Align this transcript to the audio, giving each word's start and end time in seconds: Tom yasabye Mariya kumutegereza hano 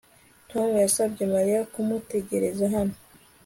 Tom 0.49 0.69
yasabye 0.85 1.23
Mariya 1.33 1.61
kumutegereza 1.73 2.65
hano 2.75 2.95